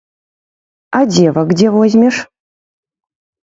А 0.99 1.01
дзевак 1.11 1.49
дзе 1.57 1.67
возьмеш? 1.77 2.15